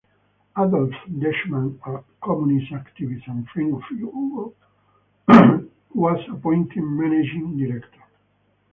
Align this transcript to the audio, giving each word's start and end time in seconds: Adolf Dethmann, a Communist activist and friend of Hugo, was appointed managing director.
Adolf 0.57 0.95
Dethmann, 1.19 1.77
a 1.85 2.01
Communist 2.25 2.71
activist 2.71 3.21
and 3.27 3.47
friend 3.49 3.75
of 3.75 3.83
Hugo, 3.87 4.55
was 5.93 6.19
appointed 6.27 6.81
managing 6.81 7.55
director. 7.55 8.01